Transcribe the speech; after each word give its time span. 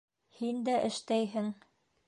Һин 0.37 0.63
дә 0.69 0.75
эштәйһең. 0.87 1.55